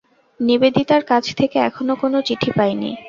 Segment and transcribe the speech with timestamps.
[0.39, 2.91] নিবেদিতার কাছ থেকে এখনও কোন চিঠি পাইনি।